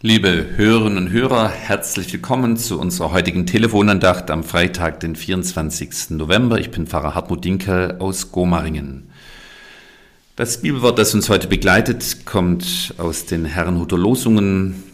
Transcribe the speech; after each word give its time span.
Liebe 0.00 0.50
Hörerinnen 0.54 1.06
und 1.06 1.10
Hörer, 1.10 1.48
herzlich 1.48 2.12
willkommen 2.12 2.56
zu 2.56 2.78
unserer 2.78 3.10
heutigen 3.10 3.46
Telefonandacht 3.46 4.30
am 4.30 4.44
Freitag, 4.44 5.00
den 5.00 5.16
24. 5.16 6.10
November. 6.10 6.60
Ich 6.60 6.70
bin 6.70 6.86
Pfarrer 6.86 7.16
Hartmut 7.16 7.44
Dinkel 7.44 7.96
aus 7.98 8.30
Gomaringen. 8.30 9.10
Das 10.36 10.62
Bibelwort, 10.62 11.00
das 11.00 11.14
uns 11.14 11.28
heute 11.28 11.48
begleitet, 11.48 12.26
kommt 12.26 12.94
aus 12.96 13.26
den 13.26 13.44
Herrenhuter 13.44 13.98
Losungen. 13.98 14.84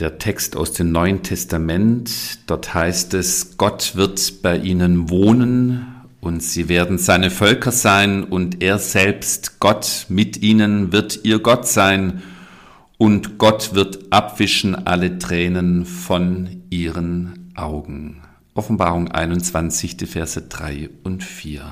Der 0.00 0.18
Text 0.18 0.56
aus 0.56 0.72
dem 0.72 0.90
Neuen 0.90 1.22
Testament. 1.22 2.40
Dort 2.48 2.74
heißt 2.74 3.14
es, 3.14 3.58
Gott 3.58 3.94
wird 3.94 4.42
bei 4.42 4.56
ihnen 4.56 5.08
wohnen 5.08 5.86
und 6.20 6.42
sie 6.42 6.68
werden 6.68 6.98
seine 6.98 7.30
Völker 7.30 7.70
sein 7.70 8.24
und 8.24 8.60
er 8.60 8.80
selbst, 8.80 9.60
Gott 9.60 10.06
mit 10.08 10.42
ihnen, 10.42 10.90
wird 10.90 11.20
ihr 11.22 11.38
Gott 11.38 11.68
sein 11.68 12.24
und 13.02 13.36
Gott 13.36 13.74
wird 13.74 13.98
abwischen 14.10 14.86
alle 14.86 15.18
Tränen 15.18 15.86
von 15.86 16.62
ihren 16.70 17.50
Augen. 17.56 18.22
Offenbarung 18.54 19.10
21, 19.10 19.96
die 19.96 20.06
Verse 20.06 20.40
3 20.40 20.88
und 21.02 21.24
4. 21.24 21.64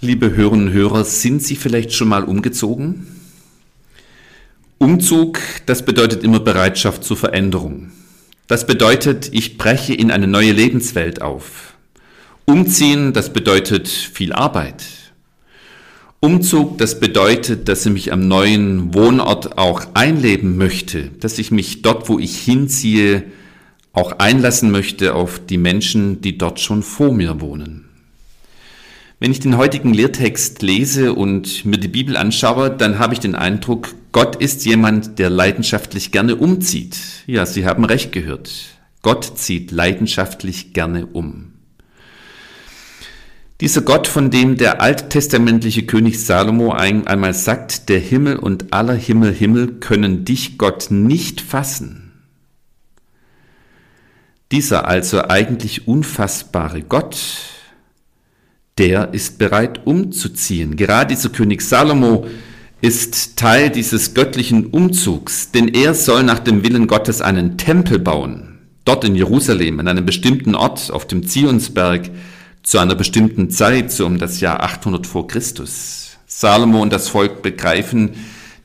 Liebe 0.00 0.34
Hörerinnen 0.34 0.66
und 0.66 0.72
Hörer, 0.72 1.04
sind 1.04 1.40
Sie 1.40 1.54
vielleicht 1.54 1.92
schon 1.92 2.08
mal 2.08 2.24
umgezogen? 2.24 3.06
Umzug, 4.78 5.38
das 5.66 5.84
bedeutet 5.84 6.24
immer 6.24 6.40
Bereitschaft 6.40 7.04
zur 7.04 7.16
Veränderung. 7.16 7.92
Das 8.48 8.66
bedeutet, 8.66 9.32
ich 9.32 9.56
breche 9.56 9.94
in 9.94 10.10
eine 10.10 10.26
neue 10.26 10.50
Lebenswelt 10.50 11.22
auf. 11.22 11.74
Umziehen, 12.44 13.12
das 13.12 13.32
bedeutet 13.32 13.86
viel 13.86 14.32
Arbeit. 14.32 14.82
Umzug, 16.22 16.76
das 16.76 17.00
bedeutet, 17.00 17.66
dass 17.68 17.86
ich 17.86 17.92
mich 17.92 18.12
am 18.12 18.28
neuen 18.28 18.92
Wohnort 18.92 19.56
auch 19.56 19.86
einleben 19.94 20.58
möchte, 20.58 21.10
dass 21.18 21.38
ich 21.38 21.50
mich 21.50 21.80
dort, 21.80 22.10
wo 22.10 22.18
ich 22.18 22.38
hinziehe, 22.38 23.24
auch 23.94 24.18
einlassen 24.18 24.70
möchte 24.70 25.14
auf 25.14 25.40
die 25.44 25.56
Menschen, 25.56 26.20
die 26.20 26.36
dort 26.36 26.60
schon 26.60 26.82
vor 26.82 27.10
mir 27.10 27.40
wohnen. 27.40 27.86
Wenn 29.18 29.32
ich 29.32 29.40
den 29.40 29.56
heutigen 29.56 29.94
Lehrtext 29.94 30.60
lese 30.60 31.14
und 31.14 31.64
mir 31.64 31.78
die 31.78 31.88
Bibel 31.88 32.18
anschaue, 32.18 32.70
dann 32.70 32.98
habe 32.98 33.14
ich 33.14 33.20
den 33.20 33.34
Eindruck, 33.34 33.94
Gott 34.12 34.36
ist 34.36 34.66
jemand, 34.66 35.18
der 35.18 35.30
leidenschaftlich 35.30 36.12
gerne 36.12 36.36
umzieht. 36.36 36.98
Ja, 37.26 37.46
Sie 37.46 37.64
haben 37.64 37.84
recht 37.86 38.12
gehört. 38.12 38.50
Gott 39.00 39.38
zieht 39.38 39.70
leidenschaftlich 39.70 40.74
gerne 40.74 41.06
um. 41.06 41.49
Dieser 43.60 43.82
Gott, 43.82 44.08
von 44.08 44.30
dem 44.30 44.56
der 44.56 44.80
alttestamentliche 44.80 45.84
König 45.84 46.24
Salomo 46.24 46.72
einmal 46.72 47.34
sagt, 47.34 47.90
der 47.90 47.98
Himmel 47.98 48.36
und 48.36 48.72
aller 48.72 48.94
Himmel 48.94 49.34
Himmel 49.34 49.74
können 49.80 50.24
dich 50.24 50.56
Gott 50.56 50.90
nicht 50.90 51.42
fassen. 51.42 52.12
Dieser 54.50 54.88
also 54.88 55.28
eigentlich 55.28 55.86
unfassbare 55.86 56.80
Gott, 56.82 57.18
der 58.78 59.12
ist 59.12 59.38
bereit 59.38 59.86
umzuziehen. 59.86 60.76
Gerade 60.76 61.14
dieser 61.14 61.28
König 61.28 61.60
Salomo 61.60 62.26
ist 62.80 63.36
Teil 63.36 63.68
dieses 63.68 64.14
göttlichen 64.14 64.66
Umzugs, 64.68 65.50
denn 65.52 65.68
er 65.68 65.92
soll 65.92 66.22
nach 66.22 66.38
dem 66.38 66.64
Willen 66.64 66.86
Gottes 66.86 67.20
einen 67.20 67.58
Tempel 67.58 67.98
bauen, 67.98 68.58
dort 68.86 69.04
in 69.04 69.14
Jerusalem, 69.14 69.80
an 69.80 69.88
einem 69.88 70.06
bestimmten 70.06 70.54
Ort 70.54 70.90
auf 70.90 71.06
dem 71.06 71.26
Zionsberg, 71.26 72.10
zu 72.62 72.78
einer 72.78 72.94
bestimmten 72.94 73.50
Zeit, 73.50 73.90
so 73.90 74.06
um 74.06 74.18
das 74.18 74.40
Jahr 74.40 74.62
800 74.62 75.06
vor 75.06 75.26
Christus. 75.26 76.18
Salomo 76.26 76.80
und 76.82 76.92
das 76.92 77.08
Volk 77.08 77.42
begreifen, 77.42 78.10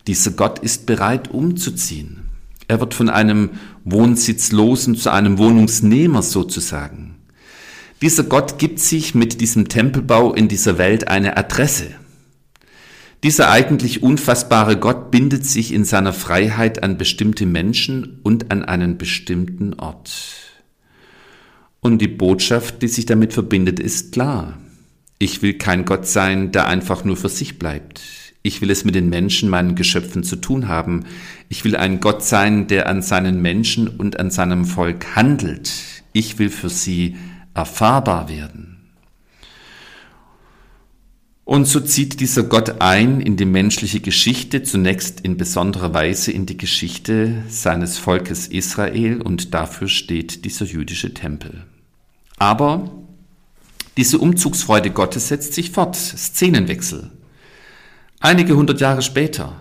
dieser 0.08 0.32
Gott 0.32 0.60
ist 0.60 0.86
bereit 0.86 1.32
umzuziehen. 1.32 2.30
Er 2.68 2.80
wird 2.80 2.94
von 2.94 3.10
einem 3.10 3.52
Wohnsitzlosen 3.84 4.96
zu 4.96 5.12
einem 5.12 5.38
Wohnungsnehmer 5.38 6.22
sozusagen. 6.22 7.16
Dieser 8.02 8.24
Gott 8.24 8.60
gibt 8.60 8.80
sich 8.80 9.16
mit 9.16 9.42
diesem 9.42 9.68
Tempelbau 9.68 10.34
in 10.34 10.48
dieser 10.48 10.78
Welt 10.78 11.08
eine 11.08 11.38
Adresse. 11.38 11.88
Dieser 13.24 13.50
eigentlich 13.50 14.04
unfassbare 14.04 14.78
Gott 14.78 15.10
bindet 15.10 15.46
sich 15.46 15.74
in 15.74 15.86
seiner 15.86 16.14
Freiheit 16.14 16.84
an 16.84 16.98
bestimmte 16.98 17.46
Menschen 17.48 18.20
und 18.22 18.52
an 18.52 18.64
einen 18.64 18.98
bestimmten 18.98 19.74
Ort. 19.76 20.45
Und 21.86 22.00
die 22.00 22.08
Botschaft, 22.08 22.82
die 22.82 22.88
sich 22.88 23.06
damit 23.06 23.32
verbindet, 23.32 23.80
ist 23.80 24.14
klar. 24.14 24.58
Ich 25.20 25.44
will 25.44 25.54
kein 25.54 25.86
Gott 25.86 26.08
sein, 26.08 26.52
der 26.52 26.68
einfach 26.68 27.04
nur 27.04 27.16
für 27.16 27.30
sich 27.30 27.60
bleibt. 27.60 28.02
Ich 28.42 28.60
will 28.60 28.72
es 28.72 28.86
mit 28.86 28.96
den 28.96 29.08
Menschen, 29.08 29.50
meinen 29.50 29.76
Geschöpfen 29.76 30.24
zu 30.24 30.38
tun 30.38 30.68
haben. 30.68 31.06
Ich 31.48 31.64
will 31.64 31.76
ein 31.76 32.00
Gott 32.00 32.24
sein, 32.24 32.66
der 32.66 32.90
an 32.90 33.04
seinen 33.04 33.40
Menschen 33.40 33.88
und 33.88 34.20
an 34.20 34.32
seinem 34.32 34.66
Volk 34.66 35.16
handelt. 35.16 35.72
Ich 36.12 36.40
will 36.40 36.50
für 36.50 36.70
sie 36.70 37.18
erfahrbar 37.54 38.30
werden. 38.30 38.78
Und 41.44 41.66
so 41.66 41.80
zieht 41.80 42.20
dieser 42.20 42.42
Gott 42.42 42.82
ein 42.82 43.22
in 43.22 43.38
die 43.38 43.46
menschliche 43.46 44.00
Geschichte, 44.00 44.64
zunächst 44.64 45.20
in 45.20 45.38
besonderer 45.38 45.94
Weise 45.94 46.32
in 46.32 46.48
die 46.48 46.58
Geschichte 46.58 47.44
seines 47.48 48.00
Volkes 48.00 48.48
Israel 48.48 49.22
und 49.22 49.54
dafür 49.54 49.88
steht 49.88 50.46
dieser 50.46 50.66
jüdische 50.66 51.14
Tempel. 51.14 51.64
Aber 52.38 52.92
diese 53.98 54.20
Umzugsfreude 54.20 54.92
Gottes 54.92 55.30
setzt 55.30 55.54
sich 55.54 55.72
fort. 55.72 55.96
Szenenwechsel. 55.96 57.12
Einige 58.20 58.56
hundert 58.56 58.82
Jahre 58.82 59.02
später. 59.02 59.54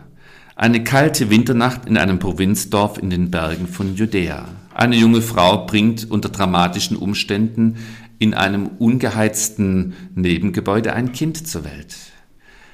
Eine 0.56 0.84
kalte 0.84 1.30
Winternacht 1.30 1.86
in 1.86 1.96
einem 1.96 2.18
Provinzdorf 2.18 2.98
in 2.98 3.10
den 3.10 3.30
Bergen 3.30 3.66
von 3.66 3.94
Judäa. 3.94 4.46
Eine 4.72 4.96
junge 4.96 5.22
Frau 5.22 5.66
bringt 5.66 6.10
unter 6.10 6.28
dramatischen 6.28 6.96
Umständen 6.96 7.76
in 8.18 8.34
einem 8.34 8.68
ungeheizten 8.78 9.94
Nebengebäude 10.14 10.92
ein 10.92 11.12
Kind 11.12 11.46
zur 11.46 11.64
Welt. 11.64 11.94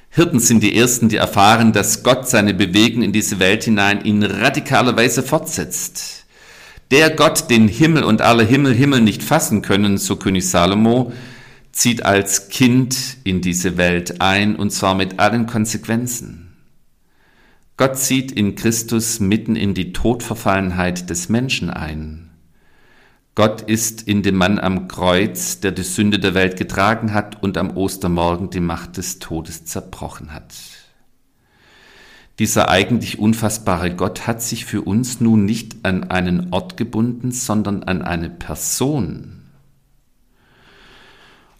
Hirten 0.09 0.39
sind 0.39 0.61
die 0.61 0.75
Ersten, 0.75 1.09
die 1.09 1.15
erfahren, 1.15 1.73
dass 1.73 2.03
Gott 2.03 2.27
seine 2.27 2.53
Bewegung 2.53 3.01
in 3.01 3.13
diese 3.13 3.39
Welt 3.39 3.63
hinein 3.63 4.01
in 4.01 4.23
radikaler 4.23 4.95
Weise 4.97 5.23
fortsetzt. 5.23 6.20
Der 6.91 7.09
Gott, 7.09 7.49
den 7.49 7.69
Himmel 7.69 8.03
und 8.03 8.21
alle 8.21 8.43
Himmel 8.43 8.73
Himmel 8.73 8.99
nicht 8.99 9.23
fassen 9.23 9.61
können, 9.61 9.97
so 9.97 10.17
König 10.17 10.49
Salomo, 10.49 11.13
zieht 11.71 12.03
als 12.03 12.49
Kind 12.49 13.15
in 13.23 13.39
diese 13.39 13.77
Welt 13.77 14.19
ein, 14.19 14.57
und 14.57 14.71
zwar 14.71 14.93
mit 14.93 15.17
allen 15.17 15.47
Konsequenzen. 15.47 16.53
Gott 17.77 17.97
zieht 17.97 18.33
in 18.33 18.55
Christus 18.55 19.21
mitten 19.21 19.55
in 19.55 19.73
die 19.73 19.93
Todverfallenheit 19.93 21.09
des 21.09 21.29
Menschen 21.29 21.69
ein. 21.69 22.29
Gott 23.35 23.61
ist 23.61 24.05
in 24.05 24.21
dem 24.21 24.35
Mann 24.35 24.59
am 24.59 24.89
Kreuz, 24.89 25.61
der 25.61 25.71
die 25.71 25.83
Sünde 25.83 26.19
der 26.19 26.33
Welt 26.33 26.57
getragen 26.57 27.13
hat 27.13 27.41
und 27.41 27.57
am 27.57 27.77
Ostermorgen 27.77 28.49
die 28.49 28.59
Macht 28.59 28.97
des 28.97 29.19
Todes 29.19 29.63
zerbrochen 29.63 30.33
hat. 30.33 30.53
Dieser 32.41 32.69
eigentlich 32.69 33.19
unfassbare 33.19 33.93
Gott 33.93 34.25
hat 34.25 34.41
sich 34.41 34.65
für 34.65 34.81
uns 34.81 35.21
nun 35.21 35.45
nicht 35.45 35.85
an 35.85 36.05
einen 36.05 36.51
Ort 36.51 36.75
gebunden, 36.75 37.31
sondern 37.31 37.83
an 37.83 38.01
eine 38.01 38.31
Person. 38.31 39.43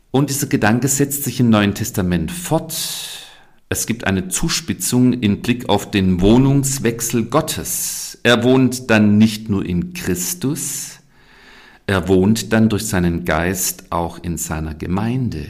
Und 0.10 0.32
dieser 0.32 0.48
Gedanke 0.48 0.88
setzt 0.88 1.24
sich 1.24 1.40
im 1.40 1.52
Neuen 1.52 1.76
Testament 1.76 2.32
fort. 2.32 2.74
Es 3.70 3.86
gibt 3.86 4.08
eine 4.08 4.30
Zuspitzung 4.30 5.14
in 5.14 5.44
Blick 5.44 5.70
auf 5.70 5.92
den 5.92 6.20
Wohnungswechsel 6.20 7.26
Gottes. 7.26 8.18
Er 8.24 8.44
wohnt 8.44 8.90
dann 8.90 9.20
nicht 9.20 9.50
nur 9.50 9.64
in 9.64 9.94
Christus, 9.94 10.98
er 11.86 12.08
wohnt 12.08 12.54
dann 12.54 12.70
durch 12.70 12.88
seinen 12.88 13.24
Geist 13.24 13.92
auch 13.92 14.18
in 14.24 14.40
seiner 14.40 14.74
Gemeinde. 14.74 15.46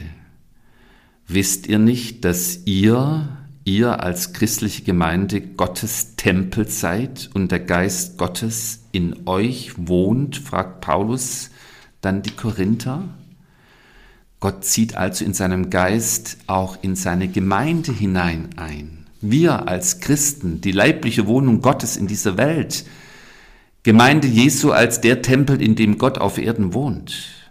Wisst 1.26 1.68
ihr 1.68 1.78
nicht, 1.78 2.26
dass 2.26 2.66
ihr 2.66 3.41
ihr 3.64 4.02
als 4.02 4.32
christliche 4.32 4.82
Gemeinde 4.82 5.40
Gottes 5.40 6.16
Tempel 6.16 6.68
seid 6.68 7.30
und 7.34 7.52
der 7.52 7.60
Geist 7.60 8.18
Gottes 8.18 8.80
in 8.92 9.26
euch 9.26 9.72
wohnt, 9.76 10.36
fragt 10.36 10.80
Paulus 10.80 11.50
dann 12.00 12.22
die 12.22 12.32
Korinther. 12.32 13.04
Gott 14.40 14.64
zieht 14.64 14.96
also 14.96 15.24
in 15.24 15.34
seinem 15.34 15.70
Geist 15.70 16.38
auch 16.48 16.76
in 16.82 16.96
seine 16.96 17.28
Gemeinde 17.28 17.92
hinein 17.92 18.50
ein. 18.56 19.06
Wir 19.20 19.68
als 19.68 20.00
Christen, 20.00 20.60
die 20.60 20.72
leibliche 20.72 21.28
Wohnung 21.28 21.60
Gottes 21.60 21.96
in 21.96 22.08
dieser 22.08 22.36
Welt, 22.36 22.84
Gemeinde 23.84 24.28
Jesu 24.28 24.70
als 24.70 25.00
der 25.00 25.22
Tempel, 25.22 25.60
in 25.60 25.74
dem 25.74 25.98
Gott 25.98 26.18
auf 26.18 26.38
Erden 26.38 26.72
wohnt. 26.74 27.41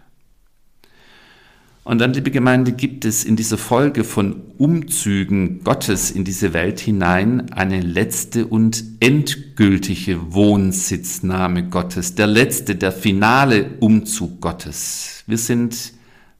Und 1.84 2.00
dann, 2.00 2.12
liebe 2.12 2.30
Gemeinde, 2.30 2.70
gibt 2.72 3.04
es 3.04 3.24
in 3.24 3.34
dieser 3.34 3.58
Folge 3.58 4.04
von 4.04 4.40
Umzügen 4.56 5.64
Gottes 5.64 6.12
in 6.12 6.22
diese 6.22 6.52
Welt 6.52 6.78
hinein 6.78 7.52
eine 7.52 7.80
letzte 7.80 8.46
und 8.46 8.84
endgültige 9.00 10.32
Wohnsitznahme 10.32 11.64
Gottes, 11.64 12.14
der 12.14 12.28
letzte, 12.28 12.76
der 12.76 12.92
finale 12.92 13.70
Umzug 13.80 14.40
Gottes. 14.40 15.24
Wir 15.26 15.38
sind 15.38 15.92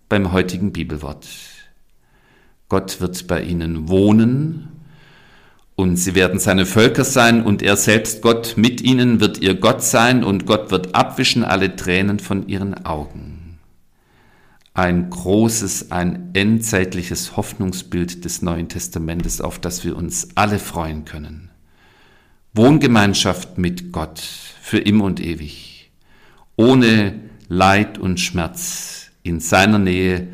beim 0.08 0.30
heutigen 0.30 0.72
Bibelwort. 0.72 1.26
Gott 2.68 3.00
wird 3.00 3.26
bei 3.26 3.42
ihnen 3.42 3.88
wohnen 3.88 4.68
Und 5.74 5.96
sie 5.96 6.14
werden 6.14 6.38
seine 6.38 6.66
Völker 6.66 7.02
sein 7.02 7.42
und 7.42 7.62
er 7.62 7.76
selbst 7.76 8.22
Gott 8.22 8.54
mit 8.56 8.80
ihnen 8.80 9.20
wird 9.20 9.38
ihr 9.38 9.54
Gott 9.54 9.82
sein 9.82 10.22
und 10.22 10.46
Gott 10.46 10.70
wird 10.70 10.94
abwischen 10.94 11.42
alle 11.42 11.74
Tränen 11.74 12.20
von 12.20 12.46
ihren 12.46 12.86
Augen. 12.86 13.41
Ein 14.74 15.10
großes, 15.10 15.90
ein 15.90 16.30
endzeitliches 16.32 17.36
Hoffnungsbild 17.36 18.24
des 18.24 18.40
Neuen 18.40 18.69
Testamentes, 18.69 19.40
auf 19.40 19.58
das 19.58 19.84
wir 19.84 19.96
uns 19.96 20.28
alle 20.34 20.58
freuen 20.58 21.04
können. 21.04 21.50
Wohngemeinschaft 22.54 23.58
mit 23.58 23.92
Gott 23.92 24.19
für 24.19 24.78
immer 24.78 25.04
und 25.04 25.20
ewig, 25.20 25.90
ohne 26.56 27.20
Leid 27.48 27.98
und 27.98 28.19
Schmerz 28.19 29.10
in 29.22 29.40
seiner 29.40 29.78
Nähe 29.78 30.28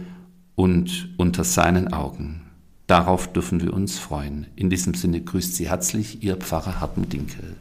und 0.54 1.14
unter 1.16 1.42
seinen 1.42 1.92
Augen. 1.92 2.42
Darauf 2.86 3.32
dürfen 3.32 3.60
wir 3.60 3.74
uns 3.74 3.98
freuen. 3.98 4.46
In 4.56 4.70
diesem 4.70 4.94
Sinne 4.94 5.20
grüßt 5.20 5.54
Sie 5.56 5.68
herzlich 5.68 6.22
Ihr 6.22 6.36
Pfarrer 6.36 6.80
Hartmut 6.80 7.12
Dinkel. 7.12 7.56